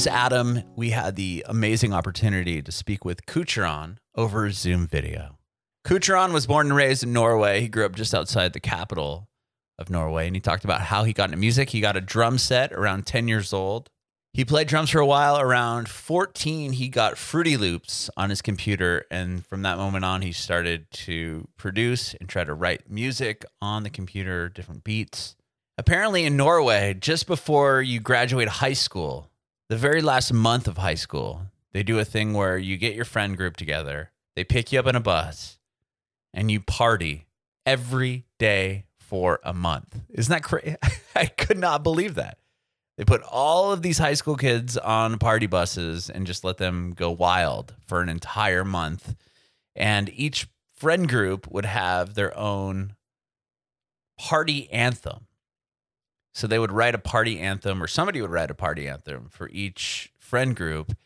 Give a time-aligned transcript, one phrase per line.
[0.00, 0.62] is Adam.
[0.76, 5.36] We had the amazing opportunity to speak with Coucheron over Zoom video.
[5.84, 7.60] Coucheron was born and raised in Norway.
[7.60, 9.28] He grew up just outside the capital
[9.78, 11.68] of Norway, and he talked about how he got into music.
[11.68, 13.90] He got a drum set around 10 years old.
[14.32, 15.38] He played drums for a while.
[15.38, 20.32] Around 14, he got Fruity Loops on his computer, and from that moment on, he
[20.32, 25.36] started to produce and try to write music on the computer, different beats.
[25.76, 29.29] Apparently, in Norway, just before you graduate high school,
[29.70, 31.42] the very last month of high school,
[31.72, 34.86] they do a thing where you get your friend group together, they pick you up
[34.88, 35.60] in a bus,
[36.34, 37.28] and you party
[37.64, 40.00] every day for a month.
[40.08, 40.74] Isn't that crazy?
[41.14, 42.38] I could not believe that.
[42.98, 46.92] They put all of these high school kids on party buses and just let them
[46.92, 49.14] go wild for an entire month.
[49.76, 52.96] And each friend group would have their own
[54.18, 55.28] party anthem.
[56.32, 59.48] So they would write a party anthem, or somebody would write a party anthem for
[59.50, 60.96] each friend group.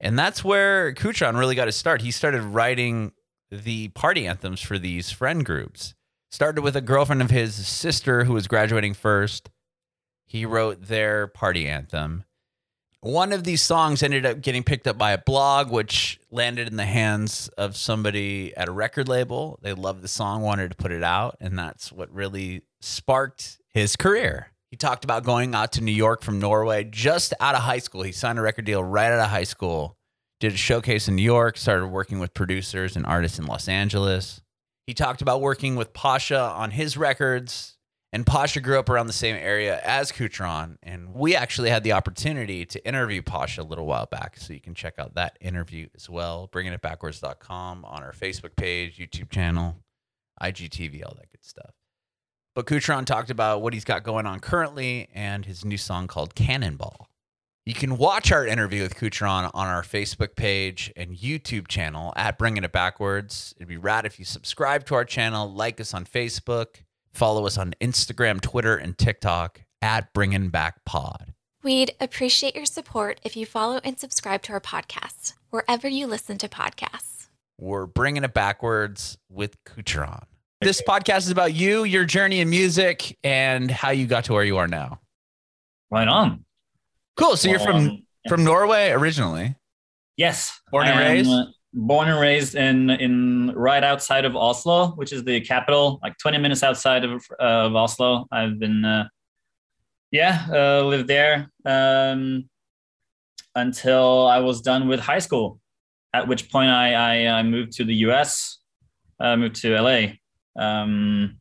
[0.00, 2.02] And that's where Coucheron really got his start.
[2.02, 3.12] He started writing
[3.50, 5.94] the party anthems for these friend groups.
[6.30, 9.50] Started with a girlfriend of his sister who was graduating first.
[10.26, 12.24] He wrote their party anthem.
[13.00, 16.76] One of these songs ended up getting picked up by a blog, which landed in
[16.76, 19.58] the hands of somebody at a record label.
[19.62, 23.96] They loved the song, wanted to put it out, and that's what really sparked his
[23.96, 24.48] career.
[24.70, 28.02] He talked about going out to New York from Norway just out of high school.
[28.02, 29.96] He signed a record deal right out of high school,
[30.40, 34.42] did a showcase in New York, started working with producers and artists in Los Angeles.
[34.86, 37.74] He talked about working with Pasha on his records.
[38.10, 40.76] And Pasha grew up around the same area as Coucheron.
[40.82, 44.38] And we actually had the opportunity to interview Pasha a little while back.
[44.38, 46.48] So you can check out that interview as well.
[46.50, 49.76] Bringingitbackwards.com on our Facebook page, YouTube channel,
[50.42, 51.74] IGTV, all that good stuff.
[52.58, 56.34] But Coucheron talked about what he's got going on currently and his new song called
[56.34, 57.08] Cannonball.
[57.64, 62.36] You can watch our interview with Coucheron on our Facebook page and YouTube channel at
[62.36, 63.54] Bringing It Backwards.
[63.58, 66.82] It'd be rad if you subscribe to our channel, like us on Facebook,
[67.12, 71.34] follow us on Instagram, Twitter, and TikTok at Bringing Back Pod.
[71.62, 76.38] We'd appreciate your support if you follow and subscribe to our podcast wherever you listen
[76.38, 77.28] to podcasts.
[77.56, 80.24] We're bringing it backwards with Coucheron.
[80.60, 84.42] This podcast is about you, your journey in music, and how you got to where
[84.44, 85.00] you are now.
[85.90, 86.44] Right on.
[87.16, 87.36] Cool.
[87.36, 89.54] So you're from Um, from Norway originally.
[90.16, 90.60] Yes.
[90.72, 91.30] Born and raised?
[91.30, 96.16] uh, Born and raised in in right outside of Oslo, which is the capital, like
[96.18, 98.26] 20 minutes outside of uh, of Oslo.
[98.32, 99.08] I've been, uh,
[100.10, 102.48] yeah, uh, lived there um,
[103.54, 105.60] until I was done with high school.
[106.12, 106.94] At which point I
[107.26, 108.58] I, I moved to the U.S.
[109.20, 110.18] Uh, moved to L.A.
[110.56, 111.38] Um,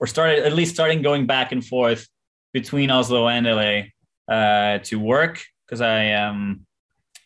[0.00, 2.06] or started at least starting going back and forth
[2.52, 3.92] between Oslo and L.A.
[4.28, 6.66] Uh, to work because I um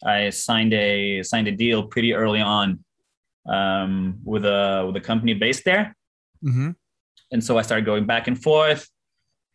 [0.05, 2.85] I signed a signed a deal pretty early on
[3.49, 5.97] um, with a with a company based there,
[6.45, 6.71] Mm-hmm.
[7.33, 8.89] and so I started going back and forth.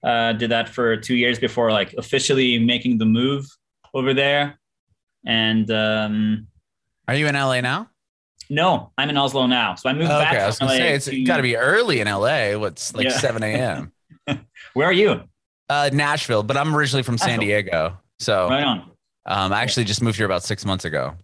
[0.04, 3.46] Uh, did that for two years before like officially making the move
[3.96, 4.60] over there.
[5.26, 6.48] And um,
[7.08, 7.90] Are you in LA now?
[8.50, 10.34] No, I'm in Oslo now, so I moved back.
[10.34, 12.58] okay, I was gonna LA say it's to- got to be early in LA.
[12.58, 13.18] What's like Yeah.
[13.20, 13.92] 7 a.m.
[14.74, 15.24] Where are you?
[15.70, 17.98] uh, Nashville, but I'm originally from San Diego.
[18.20, 18.92] So Right on.
[19.26, 21.16] um, I actually just moved here about six months ago.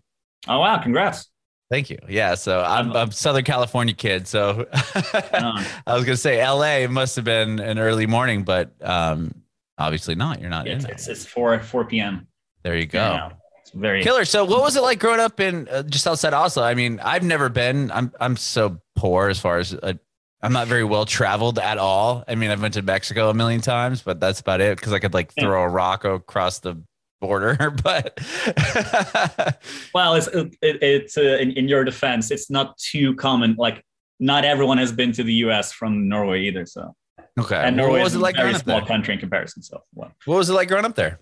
[0.48, 1.28] Oh wow, congrats.
[1.70, 2.00] Thank you.
[2.10, 4.28] Yeah, so I'm a Southern California kid.
[4.28, 4.68] So.
[4.74, 9.32] I was gonna say LA must have been an early morning, but um,
[9.78, 10.42] obviously not.
[10.42, 10.92] You're not It's, in.
[10.92, 12.28] it's it's four four p.m.
[12.64, 13.32] There you go.
[13.74, 14.26] Very Killer.
[14.26, 16.64] So, what was it like growing up in uh, just outside Oslo?
[16.64, 17.92] I mean, I've never been.
[17.92, 19.94] I'm I'm so poor as far as uh,
[20.42, 22.24] I'm not very well traveled at all.
[22.28, 25.00] I mean, I've been to Mexico a million times, but that's about it because I
[25.00, 26.82] could like throw a rock across the
[27.20, 27.58] border.
[27.84, 28.20] But
[29.94, 33.56] Well, it's it, it's uh, in, in your defense, it's not too common.
[33.58, 33.84] Like,
[34.20, 35.72] not everyone has been to the U.S.
[35.72, 36.66] from Norway either.
[36.66, 36.96] So,
[37.40, 38.88] okay, and Norway what was is it a like very growing up small there?
[38.88, 39.62] country in comparison.
[39.62, 39.84] So, it
[40.26, 41.20] What was it like growing up there?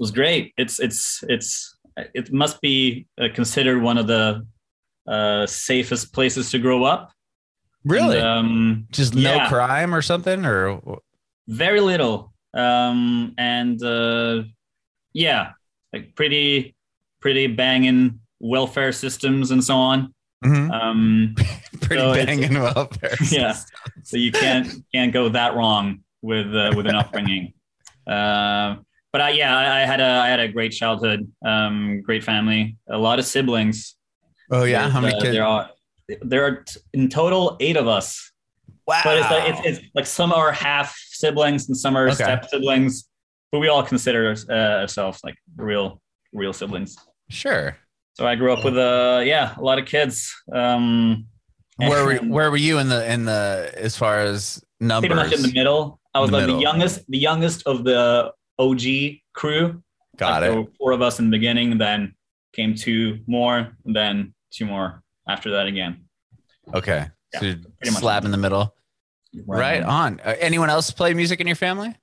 [0.00, 0.52] Was great.
[0.56, 1.76] It's it's it's
[2.14, 4.44] it must be uh, considered one of the
[5.06, 7.12] uh, safest places to grow up.
[7.84, 8.18] Really?
[8.18, 9.48] And, um, just no yeah.
[9.48, 10.80] crime or something, or
[11.46, 14.42] very little um and uh
[15.12, 15.52] yeah
[15.92, 16.74] like pretty
[17.20, 20.12] pretty banging welfare systems and so on
[20.44, 20.70] Mhm.
[20.72, 21.34] um
[21.80, 23.14] pretty so banging welfare.
[23.30, 23.54] yeah
[24.02, 27.52] so you can't can't go that wrong with uh, with an upbringing
[28.06, 28.76] uh,
[29.12, 32.76] but I, yeah I, I had a i had a great childhood um great family
[32.88, 33.96] a lot of siblings
[34.52, 35.32] Oh yeah, There's, how many uh, kids?
[35.36, 35.70] there are
[36.22, 38.32] there are t- in total eight of us
[38.86, 39.00] wow.
[39.04, 42.14] but it's like it's, it's like some are half siblings and some are Okay.
[42.24, 43.08] step siblings
[43.52, 44.52] but we all consider uh,
[44.82, 46.00] ourselves like real
[46.32, 46.96] real siblings.
[47.28, 47.76] Sure.
[48.14, 50.32] So I grew up with uh yeah a lot of kids.
[50.52, 51.26] Um,
[51.76, 55.08] Where were where were you in the in the as far as numbers?
[55.10, 56.00] pretty much in the middle.
[56.14, 56.56] I was The like middle.
[56.56, 58.82] the youngest, the youngest of the OG
[59.32, 59.82] crew.
[60.16, 60.72] Got Like, it.
[60.78, 62.14] four of us in the beginning, then
[62.52, 66.04] came two more, then two more after that again.
[66.74, 67.06] Okay.
[67.32, 68.00] Yeah, so you're pretty much.
[68.00, 68.74] slab in the middle.
[69.46, 70.20] Right on.
[70.24, 71.94] Uh, anyone else play music in your family?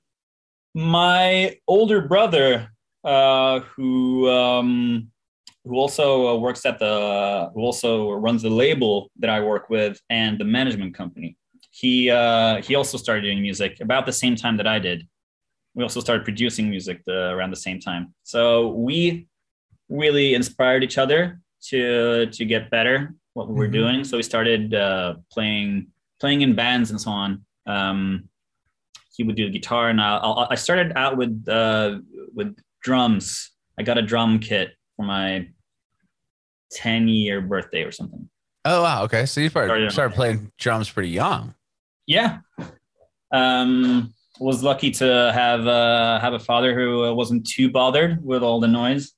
[0.74, 2.70] My older brother,
[3.04, 5.12] uh, who um,
[5.66, 10.00] who also uh, works at the, who also runs the label that I work with
[10.10, 11.36] and the management company.
[11.72, 15.06] He uh, he also started doing music about the same time that I did.
[15.78, 18.14] We also started producing music the, around the same time.
[18.24, 19.28] So we
[19.90, 21.40] really inspired each other
[21.70, 23.72] to to get better what we were Mhm.
[23.80, 24.04] doing.
[24.04, 25.88] So we started uh, playing
[26.20, 27.46] playing in bands and so on.
[27.68, 28.28] Um,
[29.16, 32.00] he would do the guitar, and I, I I started out with uh,
[32.34, 33.52] with drums.
[33.80, 35.48] I got a drum kit for my
[36.72, 38.28] ten year birthday or something.
[38.66, 39.04] Oh wow.
[39.04, 39.26] Okay.
[39.28, 41.54] So you started, Started- started playing drums pretty young.
[42.08, 42.40] Yeah.
[43.32, 48.44] Um, was lucky to have uh, have a father who uh, wasn't too bothered with
[48.44, 49.14] all the noise.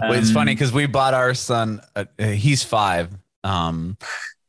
[0.00, 1.80] Well, it's funny because we bought our son.
[1.94, 3.10] Uh, he's five.
[3.44, 3.96] Um,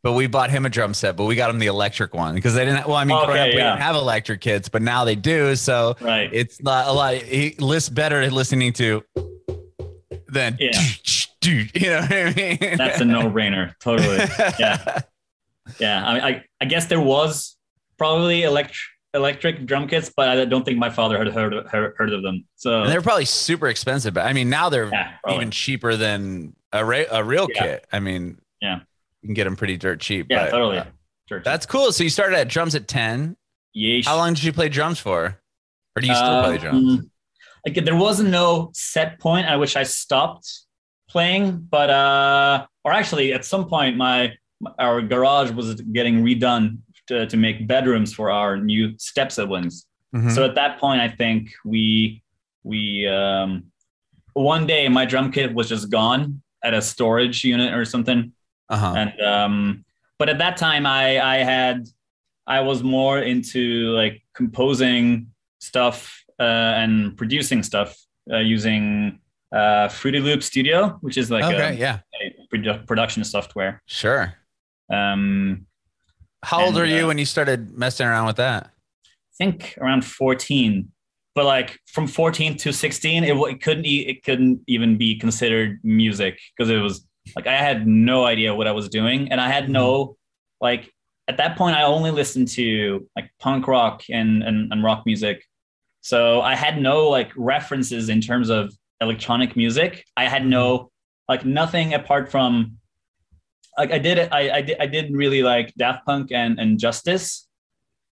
[0.01, 2.55] but we bought him a drum set, but we got him the electric one because
[2.55, 2.87] they didn't.
[2.87, 5.55] Well, I mean, growing Okay, up, we didn't have electric kits, but now they do.
[5.55, 6.29] So Right.
[6.33, 7.15] it's not a lot.
[7.15, 9.03] He lists better at listening to
[10.27, 10.71] than Yeah.
[11.45, 12.57] you know what I mean.
[12.77, 13.73] That's a no brainer.
[13.79, 14.17] Totally.
[14.59, 15.01] Yeah.
[15.79, 16.05] Yeah.
[16.05, 17.55] I, I I guess there was
[17.97, 18.75] probably electric
[19.13, 22.45] electric drum kits, but I don't think my father had heard of, heard, of them.
[22.55, 26.55] So And they're probably super expensive, but I mean, now they're yeah, even cheaper than
[26.71, 27.61] a, ra- a real Yeah.
[27.61, 27.85] kit.
[27.91, 28.79] I mean, Yeah.
[29.21, 30.27] you can get them pretty dirt cheap.
[30.29, 30.77] yeah, but, totally.
[30.79, 30.85] uh,
[31.29, 31.41] Sure.
[31.41, 31.91] that's cool.
[31.91, 33.37] So you started at drums at 10.
[33.77, 34.05] Yeesh.
[34.05, 35.39] How long did you play drums for?
[35.95, 37.05] Or do you still play Um, drums?
[37.65, 40.49] Like there wasn't no set point at which I stopped
[41.09, 44.33] playing, but uh, or actually at some point my
[44.79, 49.85] our garage was getting redone to, to make bedrooms for our new step siblings.
[50.15, 50.31] Mhm.
[50.31, 52.21] So at that point, I think we
[52.63, 53.65] we um,
[54.33, 58.31] one day my drum kit was just gone at a storage unit or something,
[58.69, 58.93] uh-huh.
[58.95, 59.85] and um,
[60.19, 61.87] but at that time I I had
[62.45, 65.27] I was more into like composing
[65.59, 66.43] stuff uh,
[66.77, 67.97] and producing stuff
[68.31, 69.19] uh, using
[69.53, 71.75] uh, Fruity Loop Studio, which is like okay.
[71.75, 71.99] a, yeah.
[72.21, 73.81] a produ- production software.
[73.85, 74.33] Sure.
[74.91, 75.65] Um,
[76.43, 78.71] How old And, are you uh, when you started messing around with that?
[79.05, 80.91] I think around 14
[81.35, 86.39] but like from 14 to 16 it, it couldn't it couldn't even be considered music
[86.55, 89.31] because it was like i had no idea what i was doing.
[89.31, 90.17] And i had no
[90.61, 90.91] like
[91.27, 95.43] at that point i only listened to like punk rock and, and and rock music.
[96.01, 100.05] So i had no like references in terms of electronic music.
[100.15, 100.91] I had no
[101.27, 102.77] like nothing apart from
[103.77, 106.79] like i did it i i did, I did really like daft punk and and
[106.79, 107.47] justice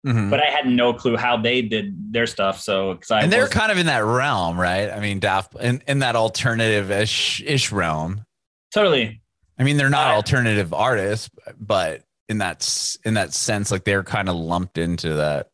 [0.06, 0.28] Mhm.
[0.28, 2.60] but I had no clue how they did their stuff.
[2.60, 4.90] So, because I and they're kind of in that realm, right?
[4.90, 8.22] I mean, Daft in, in that alternative ish ish realm.
[8.70, 9.22] totally,
[9.58, 14.02] I mean, they're not Uh, alternative artists, but in that in that sense, like they're
[14.04, 15.48] kind of lumped into that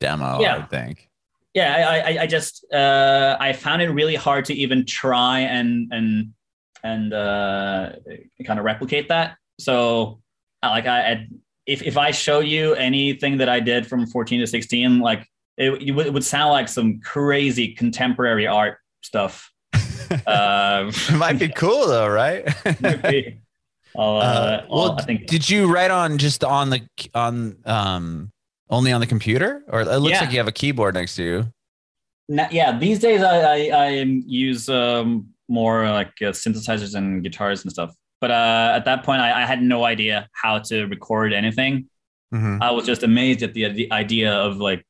[0.00, 0.24] demo.
[0.24, 0.56] I Yeah.
[0.56, 1.08] would think.
[1.54, 1.86] yeah.
[1.88, 6.32] I, I, I just, uh, I found it really hard to even try and and
[6.82, 7.92] and uh,
[8.44, 9.36] kind of replicate that.
[9.58, 10.20] So,
[10.62, 11.28] like, I, I
[11.66, 15.70] if if I show you anything that I did from 14 to 16, like it,
[15.82, 19.50] it would- it would sound like some crazy contemporary art stuff.
[20.26, 22.48] Uh, It might be cool though, right?
[22.80, 23.40] maybe.
[23.94, 26.80] I'll, uh, Uh, I'll- well, I think did you write on just on the
[27.14, 28.30] on um
[28.70, 30.20] only on the computer, or it looks Yeah.
[30.20, 31.52] like you have a keyboard next to you?
[32.30, 33.88] Na- yeah, these days I I, I
[34.26, 37.94] use um, more like uh, synthesizers and guitars and stuff.
[38.20, 41.88] But uh, at that point, I, I had no idea how to record anything.
[42.34, 42.60] Mhm.
[42.60, 44.84] I was just amazed at the, the idea of like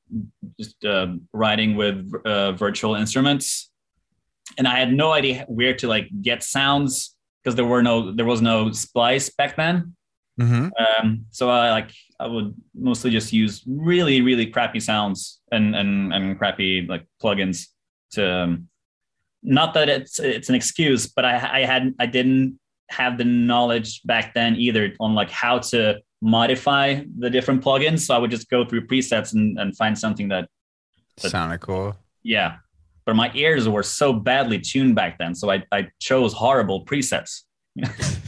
[0.58, 3.70] just uh, writing with uh, virtual instruments,
[4.56, 8.26] and I had no idea where to like get sounds because there were no there
[8.26, 9.94] was no splice back then.
[10.40, 10.70] Mhm.
[10.80, 16.12] Um, so I like I would mostly just use really really crappy sounds and and
[16.12, 17.68] and crappy like plugins
[18.12, 18.28] to.
[18.28, 18.68] Um,
[19.42, 22.58] not that it's it's an excuse, but I I had I didn't
[22.90, 28.00] have the knowledge back then either on like how to modify the different plugins.
[28.00, 30.48] So I would just go through presets and and find something that
[31.22, 31.96] But- Sounded cool.
[32.22, 32.56] yeah.
[33.06, 37.42] But my ears were so badly tuned back then, so I I chose horrible presets.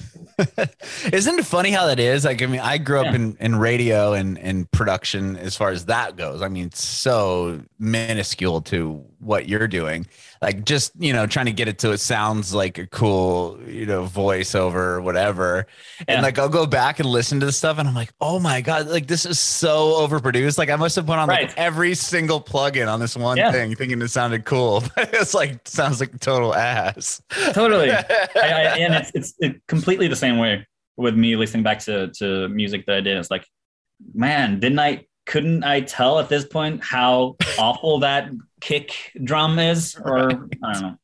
[1.13, 2.25] Isn't it funny how that is?
[2.25, 3.15] Like, I mean, I grew up Yeah.
[3.17, 6.41] in, in radio and, and production as far as that goes.
[6.41, 10.07] I mean, it's so minuscule to what you're doing,
[10.43, 13.85] like just you know trying to get it so it sounds like a cool you
[13.87, 15.67] know voiceover or whatever.
[16.09, 16.21] And Yeah.
[16.23, 18.89] like I'll go back and listen to the stuff, and I'm like, oh my god,
[18.89, 20.57] like this is so overproduced.
[20.59, 23.53] Like I must have put on like every single plugin on this one Yeah.
[23.53, 27.23] thing, thinking it sounded cool, but it's like sounds like total ass.
[27.53, 27.91] totally.
[27.93, 28.43] I, I,
[28.79, 32.87] and it's it's it completely the same way with me listening back to to music
[32.87, 33.17] that I did.
[33.19, 33.47] It's like,
[34.15, 35.07] man, didn't I?
[35.27, 39.97] Couldn't I tell at this point how awful that kick drum is?
[39.97, 40.97] Or I don't know.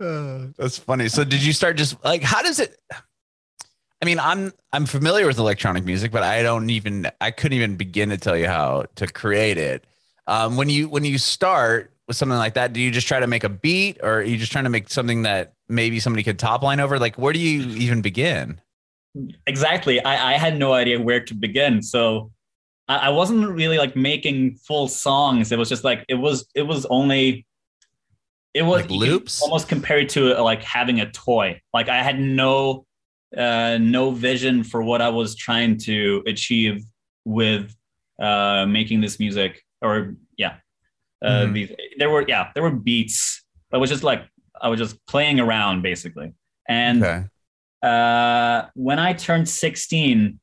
[0.00, 1.08] Uh, that's funny.
[1.08, 2.76] So did you start just like how does it
[4.02, 7.76] I mean, I'm I'm familiar with electronic music, but I don't even I couldn't even
[7.76, 9.86] begin to tell you how to create it.
[10.26, 13.26] Um, when you when you start with something like that, do you just try to
[13.26, 16.38] make a beat or are you just trying to make something that maybe somebody could
[16.38, 16.98] top line over?
[16.98, 18.60] Like where do you even begin?
[19.46, 22.32] exactly I, I had no idea where to begin so
[22.88, 26.62] I, I wasn't really like making full songs it was just like it was it
[26.62, 27.46] was only
[28.52, 29.42] it was Like loops?
[29.42, 32.86] almost compared to like having a toy like i had no
[33.36, 36.84] uh no vision for what i was trying to achieve
[37.24, 37.74] with
[38.20, 40.56] uh making this music or yeah
[41.24, 41.54] uh Mhm.
[41.54, 44.22] these there were yeah there were beats but it was just like
[44.60, 46.32] i was just playing around basically
[46.68, 47.24] and Okay.
[47.82, 50.40] uh, when I turned 16,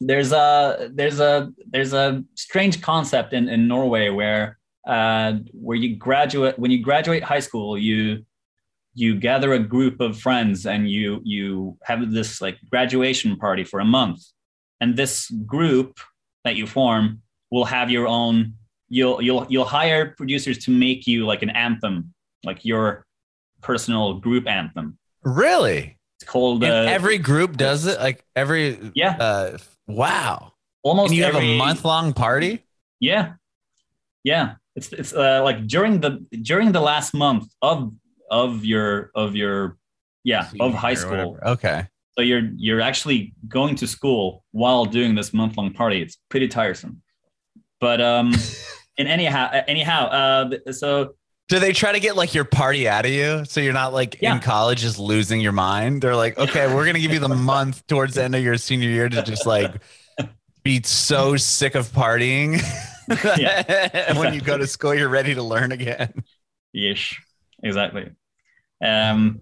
[0.00, 5.96] there's a there's a there's a strange concept in, in Norway where uh, where you
[5.96, 8.24] graduate when you graduate high school, you
[8.94, 13.80] you gather a group of friends and you you have this like graduation party for
[13.80, 14.22] a month,
[14.80, 16.00] and this group
[16.44, 18.54] that you form will have your own.
[18.88, 23.04] You'll you'll you'll hire producers to make you like an anthem, like your
[23.60, 24.98] personal group anthem.
[25.22, 25.99] Really?
[26.20, 27.98] It's called uh, every group does it?
[27.98, 29.16] Like every Yeah.
[29.18, 30.52] uh wow.
[30.82, 32.64] almost And you have a month long party?
[33.00, 33.34] Yeah,
[34.22, 34.54] yeah.
[34.76, 37.92] It's it's uh, like during the during the last month of
[38.30, 39.78] of your of your
[40.24, 41.38] yeah of high school.
[41.42, 41.86] Okay.
[42.16, 46.02] So you're you're actually going to school while doing this month long party.
[46.02, 47.02] It's pretty tiresome.
[47.80, 48.34] But um,
[48.98, 51.14] in anyhow anyhow uh, so
[51.50, 54.18] Do they try to get like your party out of you so you're not like
[54.22, 54.34] Yeah.
[54.36, 56.00] in college just losing your mind?
[56.00, 58.88] They're like, okay, we're gonna give you the month towards the end of your senior
[58.88, 59.74] year to just like
[60.62, 62.62] be so sick of partying.
[64.08, 66.12] and when you go to school, you're ready to learn again.
[66.72, 67.14] Yes,
[67.64, 68.10] exactly.
[68.80, 69.40] Um,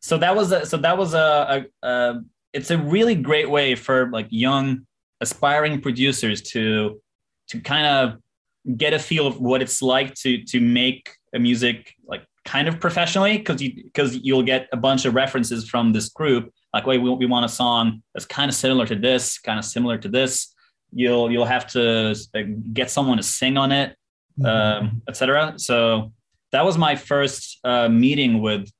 [0.00, 2.20] so that was a, so that was a, a, a
[2.54, 4.86] it's a really great way for like young
[5.20, 7.02] aspiring producers to
[7.48, 12.24] to kind of get a feel of what it's like to to make music like
[12.44, 16.52] kind of professionally because you because you'll get a bunch of references from this group
[16.74, 19.64] like wait we, we want a song that's kind of similar to this kind of
[19.64, 20.54] similar to this
[20.92, 22.40] you'll you'll have to uh,
[22.72, 23.96] get someone to sing on it
[24.44, 25.54] um, etc.
[25.56, 26.12] So
[26.52, 28.70] that was my first uh, meeting with,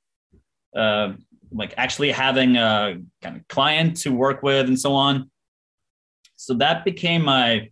[0.75, 1.13] uh,
[1.51, 5.29] like actually having a kind of client to work with and so on.
[6.35, 7.69] So that became my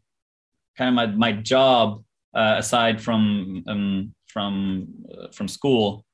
[0.78, 2.04] kind of my my job
[2.36, 6.06] uh, aside from um, from uh, from school.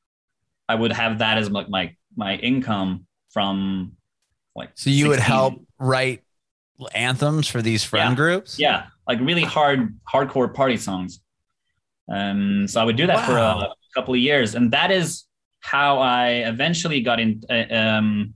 [0.68, 3.94] I would have that as like my my income from
[4.56, 4.72] like.
[4.76, 6.24] So you would help write
[6.94, 8.16] anthems for these friend Yeah.
[8.16, 8.60] groups?
[8.60, 11.22] yeah like really hard hardcore party songs
[12.12, 13.60] um so i would do that for Wow.
[13.62, 15.24] a couple of years and that is
[15.62, 18.34] how i eventually got in uh, um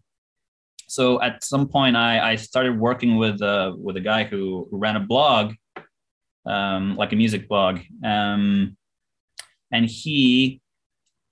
[0.88, 4.78] so at some point i i started working with uh with a guy who, who
[4.78, 5.54] ran a blog
[6.46, 8.78] um like a music blog um
[9.72, 10.62] and he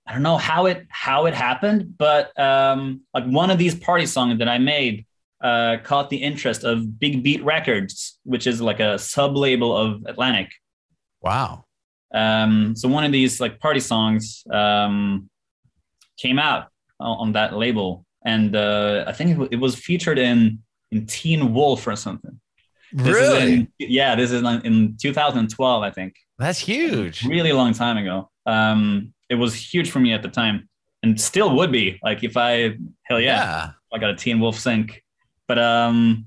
[0.06, 4.06] i don't know how it how it happened but um like one of these party
[4.06, 5.04] songs that i made
[5.40, 10.02] uh, caught the interest of Big Beat Records, which is like a sub label of
[10.06, 10.50] Atlantic.
[11.22, 11.64] Wow.
[12.12, 15.30] Um, so one of these like party songs um,
[16.16, 16.68] came out
[16.98, 21.54] on, on that label, and uh, I think it, it was featured in in Teen
[21.54, 22.40] Wolf or something.
[22.92, 23.52] This Really?
[23.52, 26.14] in- yeah, this is in 2012, I think.
[26.38, 27.24] That's huge.
[27.24, 28.30] Really long time ago.
[28.46, 30.68] Um, it was huge for me at the time,
[31.02, 31.98] and still would be.
[32.02, 33.70] Like if I hell yeah.
[33.92, 35.02] I got a Teen Wolf sync.
[35.46, 36.26] But um,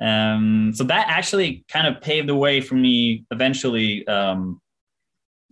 [0.00, 4.60] um, so that actually kind of paved the way for me eventually um,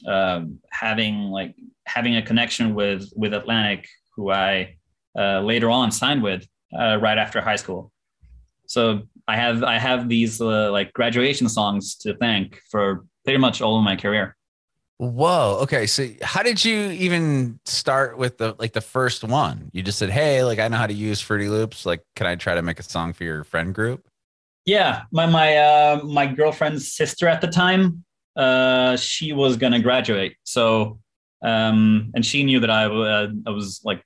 [0.06, 1.56] um having like
[1.86, 4.76] having a connection with with Atlantic, who I
[5.18, 6.46] uh, later on signed with
[6.78, 7.92] uh, right after high school.
[8.66, 13.60] So I have I have these uh, like graduation songs to thank for pretty much
[13.60, 14.34] all of my career.
[14.96, 15.58] Whoa.
[15.62, 15.86] Okay.
[15.86, 19.70] So how did you even start with the like the first one?
[19.74, 21.84] You just said, Hey, like I know how to use Fruity Loops.
[21.84, 24.08] Like, can I try to make a song for your friend group?
[24.64, 28.04] Yeah, my my uh, my girlfriend's sister at the time,
[28.34, 31.00] uh, she was gonna graduate, so
[31.42, 34.02] um, and she knew that I uh, I was like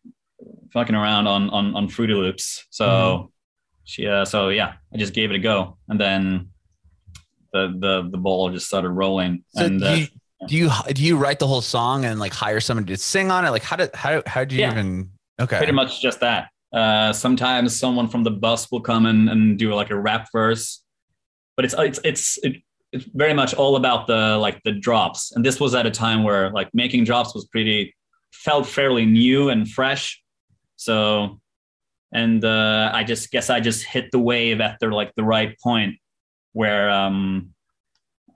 [0.73, 2.65] fucking around on on on Fruity Loops.
[2.71, 3.29] So Mhm.
[3.85, 6.52] she uh, so yeah, I just gave it a go, and then
[7.53, 9.45] the the the ball just started rolling.
[9.49, 10.07] So and do, uh, you,
[10.49, 13.45] do you do you write the whole song and like hire someone to sing on
[13.45, 13.51] it?
[13.51, 14.73] Like how did how how do you Yeah.
[14.73, 15.11] even?
[15.41, 15.57] Okay.
[15.57, 16.51] pretty much just that.
[16.73, 20.83] Uh, sometimes someone from the bus will come and, and do like a rap verse,
[21.57, 22.57] but it's it's it's it,
[22.93, 25.33] it's very much all about the like the drops.
[25.33, 27.95] And this was at a time where like making drops was pretty
[28.33, 30.23] felt fairly new and fresh.
[30.77, 31.41] So,
[32.13, 35.57] and uh, I just guess I just hit the wave at the like the right
[35.61, 35.97] point
[36.53, 37.55] where um,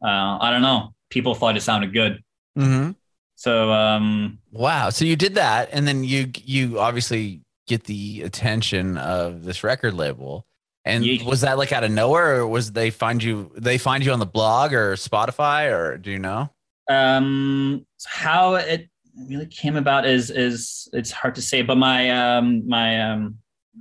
[0.02, 2.22] uh, I don't know people thought it sounded good.
[2.56, 2.90] hmm
[3.36, 4.90] So um, Wow.
[4.90, 9.94] So you did that, and then you you obviously get the attention of this record
[9.94, 10.46] label.
[10.84, 11.24] And Yeesh.
[11.24, 13.50] was that like out of nowhere, or was they find you?
[13.56, 16.50] They find you on the blog or Spotify, or do you know?
[16.88, 18.88] um how it
[19.28, 23.36] really came about is is it's hard to say but my um my um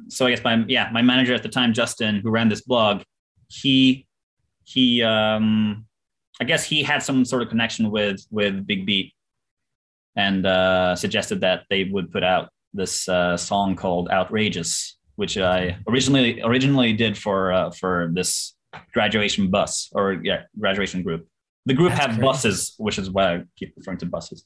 [0.08, 3.04] so i guess my yeah my manager at the time justin who ran this blog
[3.48, 4.08] he
[4.66, 5.86] he um
[6.42, 9.14] i guess he had some sort of connection with with big beat
[10.16, 15.78] and uh suggested that they would put out this uh song called outrageous which i
[15.88, 18.56] originally originally did for uh, for this
[18.94, 21.26] graduation bus or yeah graduation group
[21.68, 22.22] the group That's have crazy.
[22.22, 24.46] buses, which is why I keep referring to buses.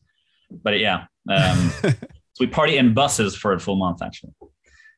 [0.49, 1.91] But yeah, um, so
[2.39, 4.31] we party in buses for a full month actually.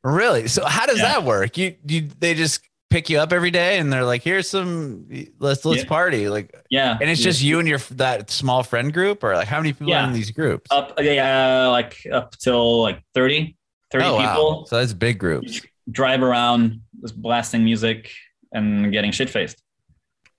[0.04, 0.48] really?
[0.48, 1.14] So how does Yeah.
[1.14, 1.58] that work?
[1.58, 2.62] You you they just
[2.92, 5.08] pick you up every day, and they're like, "Here's some,
[5.40, 5.88] let's let's Yeah.
[5.90, 9.48] party." Like, Yeah, and it's just you and your that small friend group, or like
[9.48, 10.70] how many people are in these groups?
[10.70, 13.58] up, yeah, like up till like 30,
[13.92, 14.34] 30 oh, wow.
[14.36, 15.62] people So that's big groups.
[15.92, 18.12] drive around, just blasting music
[18.54, 19.64] and getting shit faced.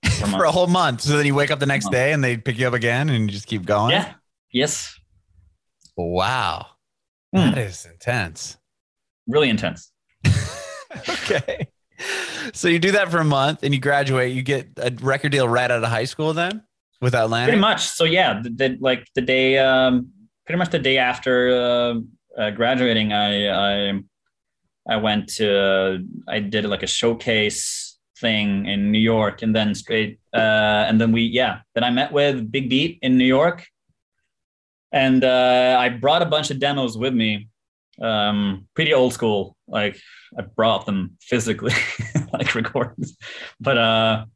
[0.30, 1.00] for a whole month.
[1.00, 3.24] So then you wake up the next day and they pick you up again and
[3.24, 3.90] you just keep going.
[3.92, 4.12] Yeah.
[4.52, 4.98] Yes.
[5.96, 6.66] Wow.
[7.34, 7.38] Hmm.
[7.50, 8.56] That is intense.
[9.26, 9.90] Really intense.
[11.08, 11.68] okay.
[12.52, 14.32] So you do that for a month and you graduate.
[14.32, 16.62] You get a record deal right out of high school then
[17.00, 17.50] with Atlantic?
[17.50, 17.86] Pretty much.
[17.86, 20.10] So yeah, the, the, like the day, um,
[20.46, 21.94] pretty much the day after uh,
[22.40, 24.02] uh, graduating, I, I
[24.88, 30.18] I went to I did like a showcase thing in New York, and then straight,
[30.34, 33.66] uh, and then we yeah, then I met with Big Beat in New York,
[34.90, 37.48] and uh, I brought a bunch of demos with me,
[38.00, 39.56] um, pretty old school.
[39.72, 39.98] Like
[40.38, 41.72] I brought them physically,
[42.32, 43.16] like recordings,
[43.58, 44.26] but uh,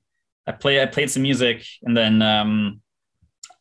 [0.47, 2.81] I play I played some music, and then um,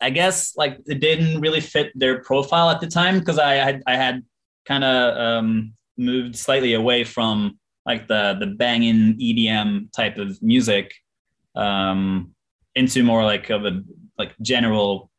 [0.01, 3.83] I guess like it didn't really fit their profile at the time because I had
[3.85, 4.23] I had
[4.65, 10.93] kind of um, moved slightly away from like the the banging EDM type of music
[11.55, 12.31] um,
[12.75, 13.81] into more like of a
[14.17, 15.09] like general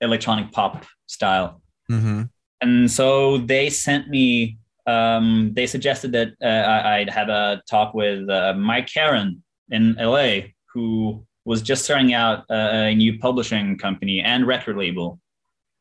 [0.00, 1.60] electronic pop style.
[1.90, 2.22] Mm-hmm.
[2.60, 4.58] And so they sent me.
[4.88, 10.48] Um, they suggested that uh, I'd have a talk with uh, Mike Caren in LA,
[10.72, 15.20] who was just starting out a, a new publishing company and record label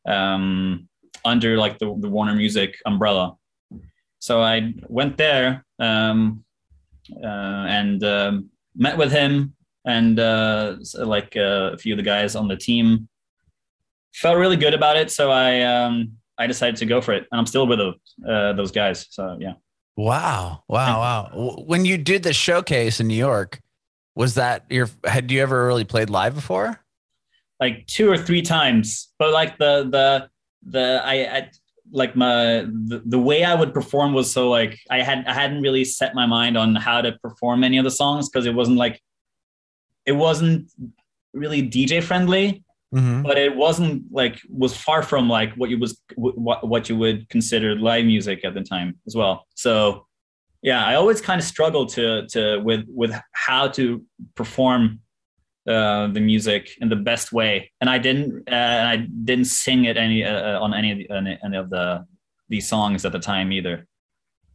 [0.05, 0.89] um,
[1.23, 3.35] under like the, the Warner Music umbrella.
[4.19, 6.43] So I went there um,
[7.23, 12.35] uh, and um, met with him and uh, like uh, a few of the guys
[12.35, 13.07] on the team.
[14.15, 17.39] Felt really good about it, so I um, I decided to go for it, and
[17.39, 17.95] I'm still with those
[18.27, 19.07] uh, those guys.
[19.09, 19.53] So yeah.
[19.95, 20.63] Wow.
[20.67, 20.99] Wow.
[20.99, 21.63] Wow.
[21.65, 23.59] When you did the showcase in New York,
[24.13, 26.79] was that your, had you ever really played live before?
[27.59, 30.29] like two or three times but like the the
[30.69, 31.51] the i, I
[31.91, 35.61] like my the, the way i would perform was so like i had i hadn't
[35.61, 38.77] really set my mind on how to perform any of the songs because it wasn't
[38.77, 39.01] like
[40.05, 40.71] it wasn't
[41.33, 42.63] really dj friendly
[42.95, 43.23] Mm-hmm.
[43.23, 47.27] but it wasn't like was far from like what you was what what you would
[47.27, 50.05] consider live music at the time as well so
[50.61, 54.01] yeah i always kind of struggled to to with with how to
[54.35, 55.01] perform
[55.67, 58.95] uh, the music in the best way and i didn't uh, and i
[59.25, 62.05] didn't sing it any uh, on any of the, any, any of the
[62.47, 63.85] these songs at the time either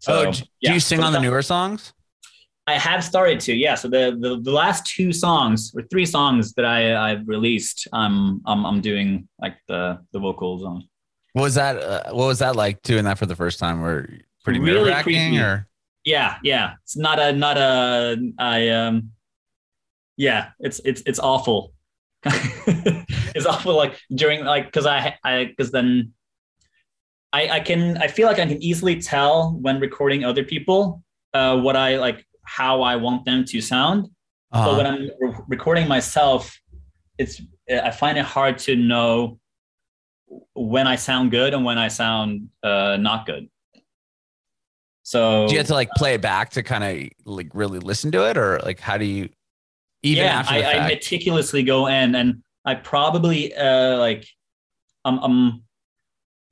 [0.08, 0.72] oh, do yeah.
[0.72, 1.92] you sing So on the newer songs?
[2.66, 3.74] I have started to, yeah.
[3.74, 8.40] So the, the the last two songs or three songs that I I've released, I'm
[8.46, 10.84] I'm I'm doing like the the vocals on.
[11.32, 11.76] What was that?
[11.76, 13.80] Uh, what was that like doing that for the first time?
[13.80, 14.08] Were
[14.44, 15.66] pretty Really nerve wracking or?
[16.04, 16.74] Yeah, yeah.
[16.84, 19.10] It's not a not a I um
[20.16, 21.72] yeah, it's it's it's awful.
[22.24, 26.12] it's awful like during like because I I because then
[27.32, 31.02] I I can I feel like I can easily tell when recording other people
[31.34, 34.08] uh what I like how I want them to sound.
[34.50, 34.76] But Uh-huh.
[34.76, 36.58] when I'm re- recording myself,
[37.18, 39.38] it's I find it hard to know
[40.54, 43.48] when I sound good and when I sound uh, not good.
[45.04, 48.12] So Do you have to like play it back to kind of like really listen
[48.12, 49.28] to it, or like how do you
[50.02, 54.26] even yeah, after I, I meticulously go in and I probably uh like
[55.04, 55.62] um um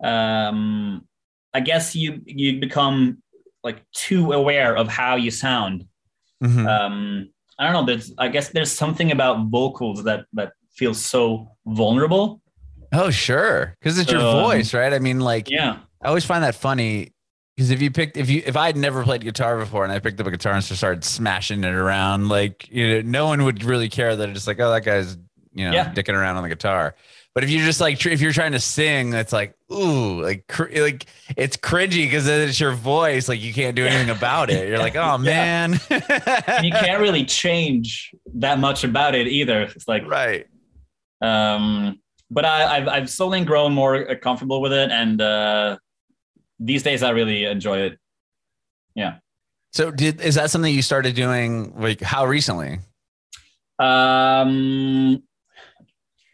[0.03, 1.05] um
[1.53, 3.23] I guess you you become
[3.63, 5.87] like too aware of how you sound.
[6.43, 6.67] Mhm.
[6.69, 11.49] Um I don't know, there's I guess there's something about vocals that that feels so
[11.67, 12.41] vulnerable.
[12.93, 14.93] oh, sure, because it's your Um, voice, right?
[14.93, 15.77] I mean, like Yeah.
[16.03, 17.13] I always find that funny
[17.55, 19.99] because if you picked if you if I had never played guitar before and I
[19.99, 23.45] picked up a guitar and just started smashing it around, like you know, no one
[23.45, 25.19] would really care that it's just like, oh, that guy's
[25.53, 25.93] you know Yeah.
[25.93, 26.95] dicking around on the guitar.
[27.35, 30.71] But if you're just like if you're trying to sing, it's like ooh, like cr-
[30.75, 33.29] like it's cringy because it's your voice.
[33.29, 34.69] Like you can't do anything about it.
[34.69, 39.63] You're like, oh man, you can't really change that much about it either.
[39.63, 40.47] It's like right.
[41.21, 42.01] um
[42.33, 45.79] but I, I've I've slowly grown more uh, comfortable with it and uh
[46.59, 47.99] these days I really enjoy it.
[48.95, 49.19] Yeah.
[49.73, 52.81] So did is that something you started doing like how recently?
[53.79, 55.23] Um,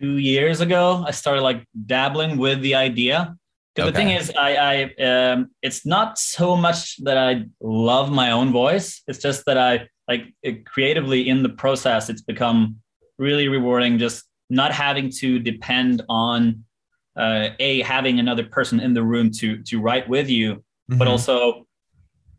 [0.00, 3.36] two years ago, I started like dabbling with the idea.
[3.74, 8.30] Because the thing is, I, I, um, it's not so much that I love my
[8.30, 9.02] own voice.
[9.06, 12.08] It's just that I like creatively in the process.
[12.08, 12.76] It's become
[13.18, 16.64] really rewarding, just not having to depend on
[17.18, 21.10] uh, a having another person in the room to to write with you, but Mhm.
[21.10, 21.66] also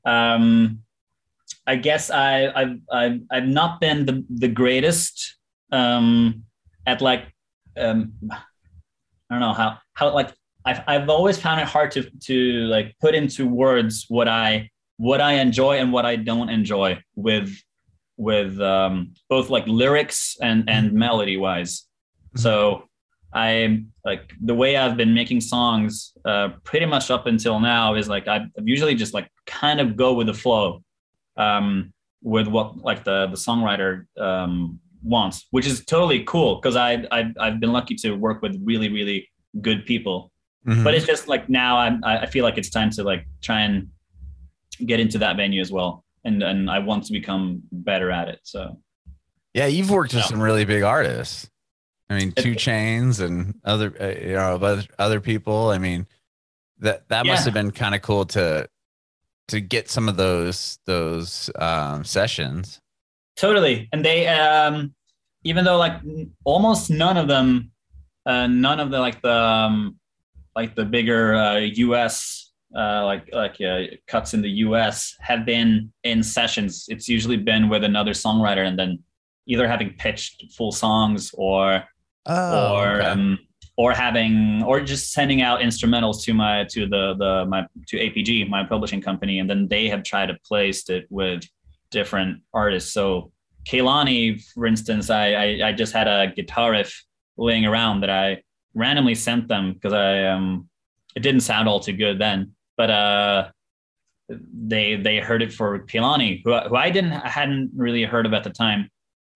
[0.05, 0.79] um
[1.65, 5.35] i guess i i've i've, I've not been the the greatest
[5.71, 6.43] um
[6.85, 7.25] at like
[7.77, 8.37] um i
[9.31, 10.31] don't know how how like
[10.65, 15.21] i've, I've always found it hard to to like put into words what i what
[15.21, 17.55] i enjoy and what i don't enjoy with
[18.17, 21.87] with um both like lyrics and and melody wise
[22.35, 22.87] so
[23.33, 28.07] I like the way I've been making songs uh, pretty much up until now is
[28.07, 30.81] like I usually just like kind of go with the flow
[31.35, 37.05] um, with what like the the songwriter um, wants, which is totally cool because I,
[37.11, 39.29] I I've been lucky to work with really really
[39.61, 40.31] good people.
[40.67, 40.83] Mhm.
[40.83, 43.87] But it's just like now I I feel like it's time to like try and
[44.85, 48.39] get into that venue as well, and and I want to become better at it.
[48.43, 48.79] So
[49.53, 50.27] Yeah, you've worked with Yeah.
[50.29, 51.49] some really big artists.
[52.09, 55.71] I mean, 2 Chainz and other, uh, you know, other other people.
[55.71, 56.05] I mean,
[56.79, 58.67] that that must have been kind of cool to
[59.47, 62.79] to get some of those those um, sessions.
[63.37, 64.93] totally and they um
[65.49, 65.95] even though like
[66.43, 67.71] almost none of them
[68.25, 69.75] uh none of the like the um,
[70.55, 71.59] like the bigger uh
[72.01, 72.15] us
[72.75, 73.81] uh like like uh,
[74.11, 75.69] cuts in the us have been
[76.03, 78.91] in sessions it's usually been with another songwriter and then
[79.51, 81.83] either having pitched full songs or
[82.29, 83.05] Oh, or okay.
[83.07, 83.39] um,
[83.77, 88.49] or having or just sending out instrumentals to my to the the my to APG
[88.49, 91.43] my publishing company and then they have tried to place it with
[91.89, 93.31] different artists so
[93.67, 97.03] Kehlani for instance I, I I just had a guitar riff
[97.37, 98.41] laying around that I
[98.73, 100.69] randomly sent them because I um
[101.15, 103.49] it didn't sound all too good then but uh
[104.29, 108.33] they they heard it for Kehlani who, who I didn't I hadn't really heard of
[108.33, 108.89] at the time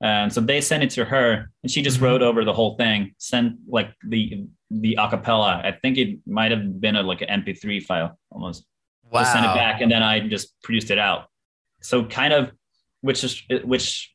[0.03, 2.01] and so they sent it to her, and she just Mhm.
[2.05, 3.13] wrote over the whole thing.
[3.19, 5.63] Sent like the the acapella.
[5.63, 8.65] I think it might have been a, like an MP3 file almost.
[9.13, 11.27] Just sent it back, and then I just produced it out.
[11.83, 12.51] So kind of,
[13.01, 14.11] which is which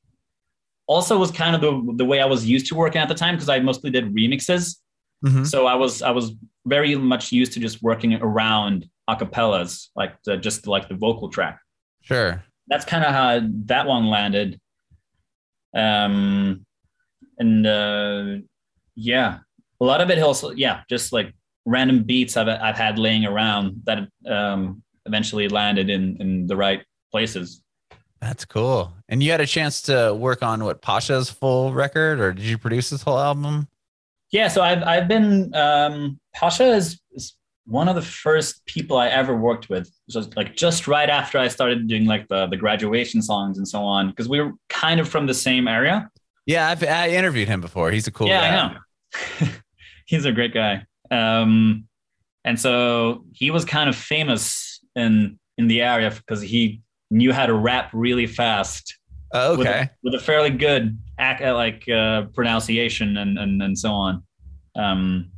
[0.87, 3.35] also was kind of the the way I was used to working at the time
[3.35, 4.77] because I mostly did remixes.
[5.25, 5.47] Mhm.
[5.47, 6.33] So I was I was
[6.67, 11.61] very much used to just working around acapellas, like the, just like the vocal track
[12.03, 12.43] Sure.
[12.69, 14.61] that's kind of how that one landed.
[15.75, 16.65] Um,
[17.39, 18.37] and uh,
[18.95, 19.39] yeah,
[19.81, 21.33] a lot of it also, yeah, just like
[21.67, 26.83] random beats I've I've had laying around that um, eventually landed in in the right
[27.13, 27.63] places.
[28.27, 28.93] That's cool.
[29.09, 32.59] And you had a chance to work on what Pasha's full record, or did you
[32.59, 33.69] produce this whole album?
[34.33, 37.35] Yeah, so I've I've been um, Pasha is, is
[37.67, 39.89] one of the first people I ever worked with.
[40.11, 43.83] So like just right after I started doing like the the graduation songs and so
[43.83, 46.11] on, because we were kind of from the same area.
[46.47, 47.93] Yeah, I've I interviewed him before.
[47.93, 48.57] He's a cool yeah, guy.
[48.57, 49.49] I know.
[50.07, 50.85] He's a great guy.
[51.13, 51.87] Um,
[52.45, 57.47] and so he was kind of famous in in the area because he knew how
[57.47, 58.99] to rap really fast
[59.33, 59.81] Oh, with, okay.
[59.81, 64.23] a, with a fairly good ac- uh, like uh, pronunciation and, and and so on.
[64.77, 65.31] Um,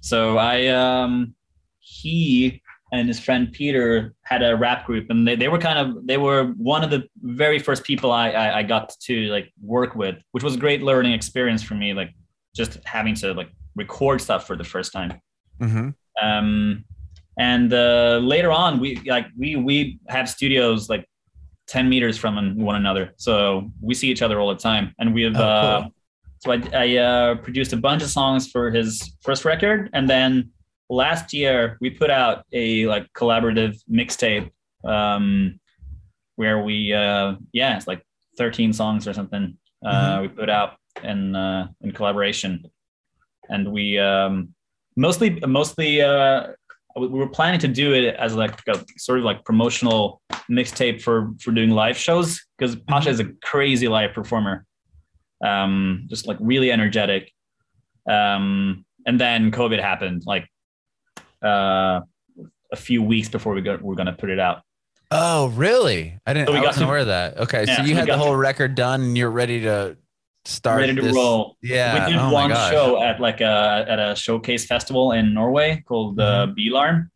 [0.00, 1.34] so I um,
[1.78, 6.06] he and his friend Peter had a rap group, and they, they were kind of
[6.06, 9.94] they were one of the very first people I, I I got to like work
[9.94, 11.94] with, which was a great learning experience for me.
[11.94, 12.10] Like
[12.54, 15.20] just having to like record stuff for the first time.
[15.60, 15.88] Mm-hmm.
[16.22, 16.84] Um,
[17.38, 21.06] and uh, later on, we like we we have studios like
[21.74, 22.34] ten meters from
[22.70, 24.84] one another, so we see each other all the time.
[24.98, 25.92] And we have Oh, uh, cool.
[26.42, 28.90] so I, I uh, produced a bunch of songs for his
[29.26, 30.50] first record, and then
[31.04, 34.50] last year we put out a like collaborative mixtape
[34.84, 35.60] um,
[36.36, 38.02] where we uh, yeah it's like
[38.38, 39.56] 13 songs or something
[39.86, 40.70] uh, we put out
[41.04, 42.64] in uh, in collaboration
[43.48, 44.52] and we um,
[44.96, 46.48] mostly mostly uh,
[46.96, 51.30] we were planning to do it as like a sort of like promotional mixtape for
[51.40, 54.66] for doing live shows because Pasha is a crazy live performer
[55.44, 57.32] um, just like really energetic
[58.08, 60.46] um, and then COVID happened like
[61.44, 62.00] uh,
[62.72, 64.62] a few weeks before we got we're gonna put it out
[65.12, 66.20] Oh, really?
[66.24, 66.46] I didn't.
[66.46, 67.36] So we I got wasn't to- aware of that.
[67.38, 69.60] Okay, Yeah, so so you we had the whole to- record done, and you're ready
[69.62, 69.96] to
[70.44, 70.80] start.
[70.80, 72.06] ready to this- roll Yeah.
[72.06, 76.18] we did oh one show at like a at a showcase festival in Norway called
[76.20, 76.54] uh, Mm-hmm.
[76.54, 77.10] by:Larm.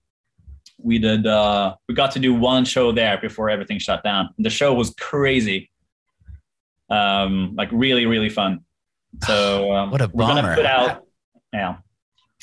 [0.79, 4.31] We did uh, we got to do one show there before everything shut down.
[4.39, 5.71] The show was crazy,
[6.91, 8.61] um, like really really fun.
[9.27, 11.05] So um, What a we're gonna put out
[11.53, 11.77] yeah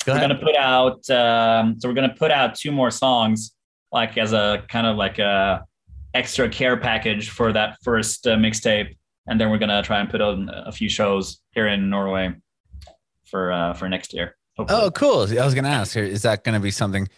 [0.04, 0.30] Go we're ahead.
[0.30, 3.54] gonna put out um, so we're gonna put out two more songs
[3.92, 5.62] like as a kind of like a
[6.14, 10.20] extra care package for that first uh, mixtape and then we're gonna try and put
[10.20, 12.34] on a few shows here in norway
[13.24, 14.80] for uh, for next year hopefully.
[14.82, 15.20] Oh, cool.
[15.22, 17.08] I was going to ask, is that going to be something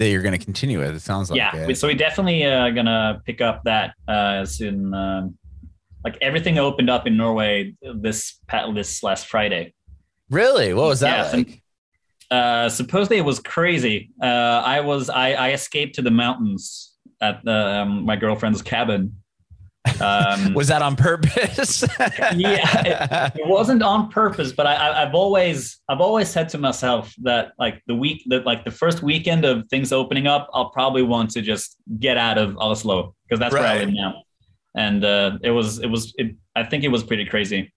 [0.00, 0.96] that you're going to continue with?
[0.96, 1.76] It sounds like yeah it.
[1.76, 5.38] so we definitely uh, gonna pick up that uh, as in um,
[6.04, 8.40] like everything opened up in norway this
[8.74, 9.72] this last friday
[10.30, 10.74] really?
[10.74, 11.62] What was that so- like?
[12.28, 14.10] Uh, supposedly it was crazy.
[14.20, 19.22] Uh, I was I, I escaped to the mountains at the, um, my girlfriend's cabin.
[20.00, 21.84] Um, was that on purpose?
[22.36, 27.14] Yeah, it wasn't on purpose, but I, I, I've always I've always said to myself
[27.22, 31.02] that like the week that like the first weekend of things opening up, I'll probably
[31.02, 33.86] want to just get out of Oslo because that's where I Right.
[33.86, 34.22] live now.
[34.74, 37.72] And uh, it was it was it, I think it was pretty crazy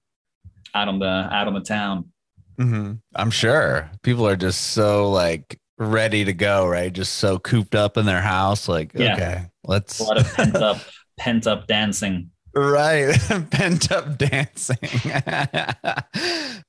[0.76, 2.12] out on the out on the town.
[2.60, 2.94] Mm-hmm.
[3.16, 6.92] I'm sure people are just so like ready to go, right?
[6.92, 8.68] Just so cooped up in their house.
[8.68, 9.14] Like, Yeah.
[9.14, 10.78] okay, let's A lot of pent up
[11.20, 12.32] pent up dancing.
[12.56, 13.16] right
[13.52, 14.78] pent up dancing.
[15.16, 16.04] ah,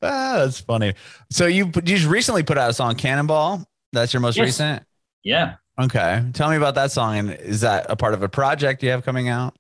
[0.02, 0.92] that's funny.
[1.30, 3.64] So you you just recently put out a song, Cannonball.
[3.92, 4.44] That's your most Yes.
[4.46, 4.82] recent.
[5.24, 5.54] Yeah.
[5.80, 7.16] Okay, tell me about that song.
[7.16, 9.54] And is that a part of a project you have coming out?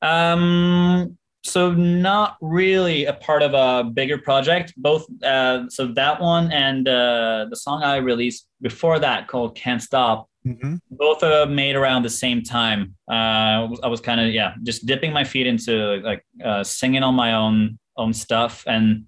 [0.00, 4.72] Um, so not really a part of a bigger project.
[4.76, 9.82] Both, uh, so that one and uh, the song I released before that called "Can't
[9.82, 10.74] Stop," Mm-hmm.
[10.90, 12.94] both uh, made around the same time.
[13.10, 17.14] Uh, I was, kind of yeah, just dipping my feet into like uh, singing on
[17.14, 19.04] my own own stuff, and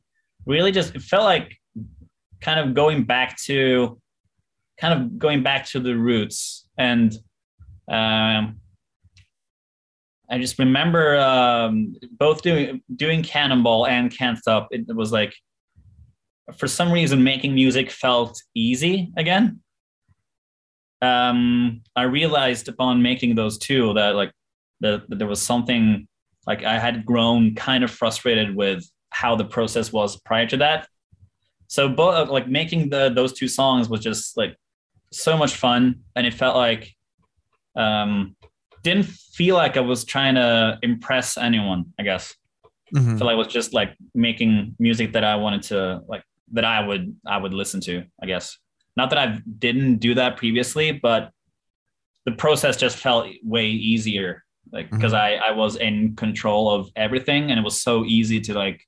[0.46, 1.54] really just it felt like
[2.40, 4.00] kind of going back to
[4.80, 7.18] kind of going back to the roots and
[7.88, 8.60] um,
[10.28, 14.68] I just remember um, both doing doing Cannonball and Can't Stop.
[14.70, 15.34] It was like
[16.56, 19.60] for some reason making music felt easy again.
[21.02, 24.32] Um, I realized upon making those two that like
[24.80, 26.08] that, that there was something
[26.46, 30.88] like I had grown kind of frustrated with how the process was prior to that.
[31.68, 34.56] So both like making the those two songs was just like
[35.12, 36.94] so much fun, and it felt like
[37.76, 38.36] um,
[38.82, 41.92] didn't feel like I was trying to impress anyone.
[41.98, 42.34] I guess
[42.94, 43.18] Mm-hmm.
[43.18, 46.86] Feel like I was just like making music that I wanted to like that I
[46.86, 48.04] would I would listen to.
[48.22, 48.58] I guess
[48.96, 51.30] not that I didn't do that previously, but
[52.24, 54.44] the process just felt way easier.
[54.72, 58.54] Like because I I was in control of everything, and it was so easy to
[58.54, 58.82] like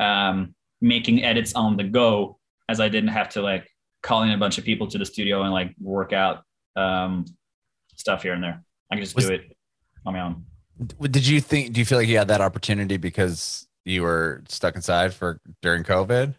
[0.00, 3.70] um, making edits on the go, as I didn't have to like
[4.02, 6.42] call in a bunch of people to the studio and like work out
[6.74, 7.24] um,
[7.94, 8.62] stuff here and there.
[8.90, 9.56] I can just Was- do it
[10.04, 10.44] on my own.
[11.00, 11.72] Did you think?
[11.72, 15.84] Do you feel like you had that opportunity because you were stuck inside for during
[15.84, 16.34] COVID?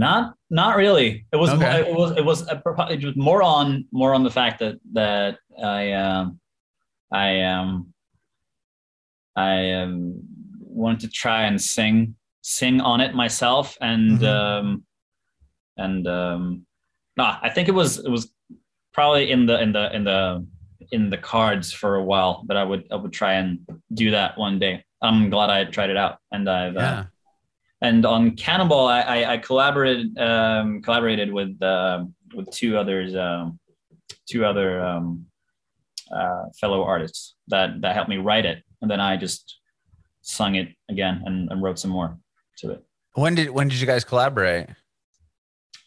[0.00, 1.26] Not, not really.
[1.30, 1.60] It was, Okay.
[1.60, 4.76] more, it was, it was, a, it was more on, more on the fact that
[4.94, 6.40] that I, um,
[7.12, 7.92] I, um,
[9.36, 10.20] I um,
[10.60, 14.26] wanted to try and sing, sing on it myself, and, Mhm.
[14.26, 14.84] um,
[15.76, 16.66] and, um,
[17.18, 18.32] nah, I think it was, it was
[18.94, 20.46] probably in the, in the, in the,
[20.92, 23.60] in the cards for a while that I would, I would try and
[23.92, 24.82] do that one day.
[25.02, 27.04] I'm glad I tried it out, and I've, uh, Yeah.
[27.82, 33.58] And on Cannonball, I, I, I collaborated um, collaborated with uh, with two others, um,
[34.28, 35.26] two other um,
[36.14, 39.58] uh, fellow artists that that helped me write it, and then I just
[40.22, 42.18] sung it again and, and wrote some more
[42.58, 42.84] to it.
[43.14, 44.68] When did when did you guys collaborate?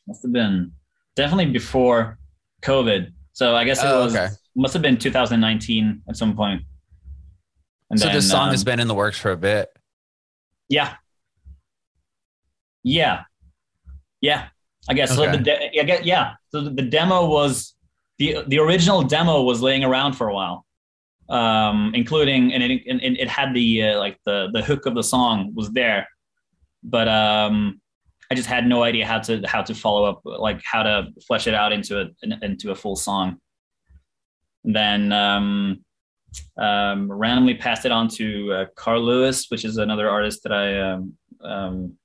[0.08, 0.74] Must have been
[1.16, 2.18] definitely before
[2.62, 3.12] COVID.
[3.34, 4.30] So I guess it Oh, was okay.
[4.56, 6.64] must have been 2019 at some point.
[7.90, 9.70] And so this song um, has been in the works for a bit.
[10.68, 10.96] Yeah.
[12.84, 13.22] Yeah.
[14.22, 14.48] Yeah.
[14.90, 15.30] I guess so.
[15.32, 16.34] The de- I guess, yeah.
[16.50, 17.76] So the, demo was
[18.18, 20.66] the the original demo was laying around for a while,
[21.30, 24.96] um, including and it and it, it had the uh, like the the hook of
[24.96, 26.08] the song was there,
[26.84, 27.80] but um,
[28.30, 31.48] I just had no idea how to how to follow up like how to flesh
[31.48, 32.08] it out into a
[32.42, 33.38] into a full song.
[34.66, 35.84] And then um,
[36.58, 40.92] um, randomly passed it on to uh, Carl Lewis, which is another artist that I
[40.92, 41.98] um, um,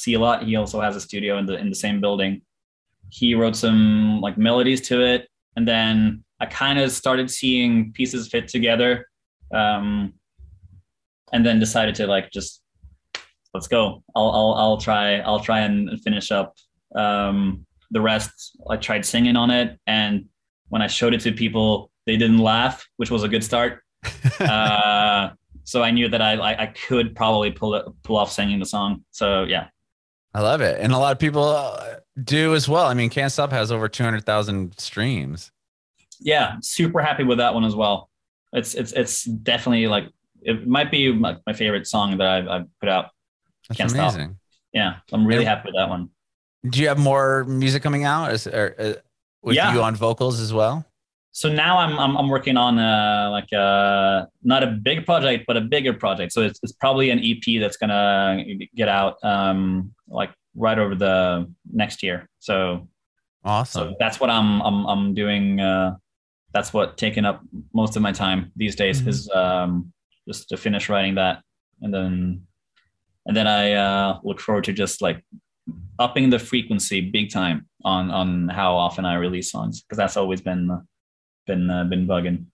[0.00, 0.44] see a lot.
[0.44, 2.42] He also has a studio in the in the same building.
[3.10, 8.28] He wrote some like melodies to it, and then I kind of started seeing pieces
[8.28, 9.06] fit together,
[9.52, 10.14] um,
[11.32, 12.62] and then decided to like just
[13.52, 14.02] let's go.
[14.14, 16.54] I'll I'll, I'll try I'll try and finish up
[16.94, 18.56] um, the rest.
[18.68, 20.26] I tried singing on it, and
[20.68, 23.82] when I showed it to people, they didn't laugh, which was a good start.
[24.40, 25.30] uh,
[25.64, 28.66] so I knew that I, I I could probably pull it pull off singing the
[28.66, 29.04] song.
[29.10, 29.68] So yeah,
[30.32, 32.86] I love it, and a lot of people uh, do as well.
[32.86, 35.50] I mean, Can't Stop has over two hundred thousand streams.
[36.20, 38.08] yeah, super happy with that one as well.
[38.52, 40.04] It's it's it's definitely like
[40.42, 43.10] it might be my, my favorite song that I've, I've put out.
[43.68, 44.14] That's Can't Stop.
[44.14, 44.36] amazing.
[44.72, 46.10] Yeah, I'm really happy with that one.
[46.68, 48.32] Do you have more music coming out?
[48.32, 48.92] Is, or, uh,
[49.42, 49.72] with Yeah.
[49.74, 50.84] you on vocals as well?
[51.32, 55.56] So now I'm I'm, I'm working on uh, like uh not a big project but
[55.56, 56.32] a bigger project.
[56.32, 58.42] So it's, it's probably an EP that's gonna
[58.74, 62.28] get out um like right over the next year.
[62.38, 62.88] So
[63.44, 63.90] Awesome.
[63.90, 65.60] so that's what I'm I'm I'm doing.
[65.60, 65.96] Uh,
[66.52, 67.40] that's what taking up
[67.72, 69.08] most of my time these days Mhm.
[69.08, 69.92] is um,
[70.28, 71.42] just to finish writing that,
[71.80, 72.42] and then
[73.24, 75.24] and then I uh, look forward to just like
[75.98, 80.40] upping the frequency big time on on how often I release songs because that's always
[80.42, 80.80] been uh,
[81.46, 82.46] been uh, been bugging.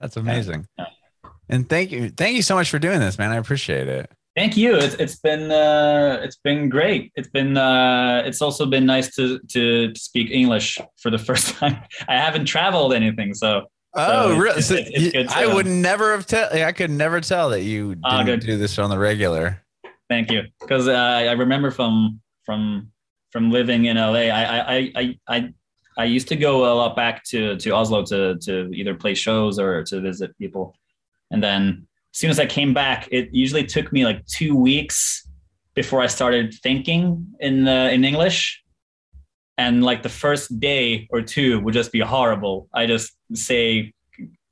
[0.00, 0.66] That's amazing.
[0.78, 0.86] Yeah.
[1.48, 3.30] And thank you, thank you so much for doing this, man.
[3.30, 4.10] I appreciate it.
[4.34, 4.74] Thank you.
[4.76, 7.12] It's it's been uh, it's been great.
[7.14, 11.78] It's been uh, it's also been nice to to speak English for the first time.
[12.08, 13.62] I haven't traveled anything, so
[13.98, 14.60] Oh, it's- really?
[14.62, 16.52] So it's- it's you- I um, would never have tell.
[16.52, 18.40] I could never tell that you didn't Ah, good.
[18.40, 19.62] do this on the regular.
[20.10, 22.92] Thank you, because uh, I remember from from
[23.32, 25.54] from living in LA, I I I I
[25.96, 29.58] I, used to go a lot back to to Oslo to to either play shows
[29.58, 30.74] or to visit people,
[31.30, 35.26] and then as soon as I came back, it usually took me like two weeks
[35.74, 38.62] before I started thinking in uh, in English,
[39.58, 42.68] and like the first day or two would just be horrible.
[42.72, 43.92] I just say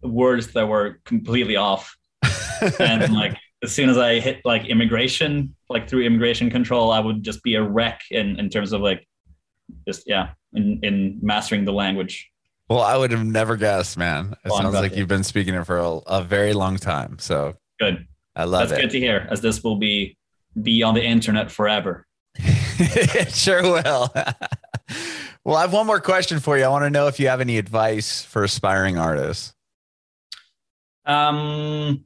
[0.02, 1.96] words that were completely off.
[2.78, 7.22] And like as soon as I hit like immigration, like through immigration control, I would
[7.22, 9.06] just be a wreck in, in terms of like
[9.86, 12.30] just yeah, in, in mastering the language.
[12.68, 14.32] well, I would have never guessed, man.
[14.44, 17.18] It Well, sounds like to- you've been speaking it for a, a very long time.
[17.18, 18.06] So Good.
[18.36, 18.82] I love That's it.
[18.82, 20.16] good to hear, as this will be
[20.62, 22.06] be on the internet forever.
[22.36, 24.12] it sure will.
[25.44, 26.64] well, I have one more question for you.
[26.64, 29.52] I want to know if you have any advice for aspiring artists.
[31.06, 32.04] Um,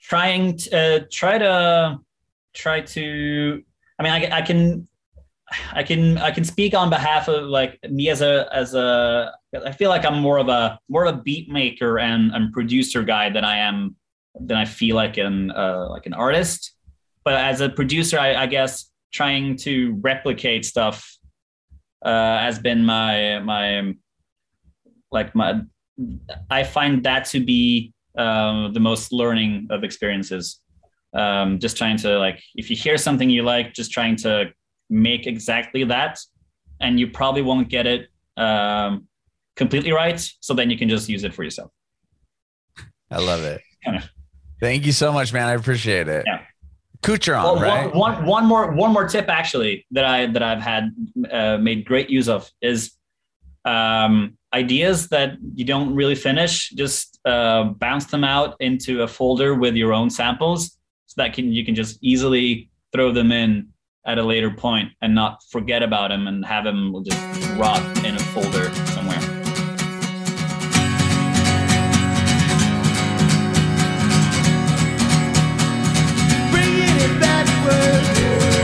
[0.00, 1.98] trying to uh, try to
[2.54, 3.62] try to.
[3.98, 4.86] I mean, I, I can.
[5.72, 9.32] I can I can speak on behalf of like me as a as a
[9.64, 13.02] I feel like I'm more of a more of a beat maker and, and producer
[13.02, 13.96] guy than I am
[14.34, 16.72] than I feel like an uh, like an artist.
[17.24, 21.16] But as a producer, I, I guess trying to replicate stuff
[22.02, 23.94] uh, has been my my
[25.10, 25.60] like my
[26.50, 30.60] I find that to be um, the most learning of experiences.
[31.14, 34.52] Um, just trying to like if you hear something you like, just trying to
[34.92, 36.18] make exactly that,
[36.80, 39.08] and you probably won't get it um,
[39.56, 40.20] completely right.
[40.40, 41.70] So then you can just use it for yourself.
[43.10, 43.60] I love it.
[44.60, 45.48] Thank you so much, man.
[45.48, 46.24] I appreciate it.
[46.26, 46.42] Yeah.
[47.02, 47.92] Coucheron, Well, right?
[47.92, 50.94] one, one, one more one more tip actually that I that I've had
[51.32, 52.92] uh, made great use of is
[53.64, 56.70] um, ideas that you don't really finish.
[56.70, 61.52] Just uh, bounce them out into a folder with your own samples, so that can
[61.52, 63.71] you can just easily throw them in
[64.04, 67.20] at a later point and not forget about them and have them just
[67.56, 69.18] rot in a folder somewhere.
[77.04, 78.61] It backward.